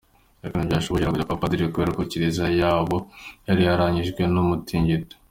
Ariko 0.41 0.55
ntibyashobokera 0.57 1.11
kujya 1.11 1.27
kwa 1.27 1.41
padiri 1.41 1.71
kubera 1.73 1.95
ko 1.97 2.01
kiliziya 2.11 2.47
yabo 2.61 2.97
yari 3.47 3.61
yarangijwe 3.67 4.21
n'umutingito. 4.33 5.15